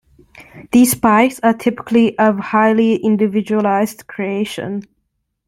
These 0.71 0.95
bikes 0.95 1.39
are 1.43 1.53
typically 1.53 2.15
a 2.17 2.33
highly 2.33 2.95
individualized 2.95 4.07
creation. 4.07 4.81